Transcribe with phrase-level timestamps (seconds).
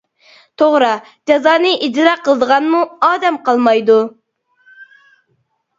[0.61, 0.87] توغرا،
[1.31, 4.01] جازانى ئىجرا قىلىدىغانمۇ ئادەم قالمايدۇ.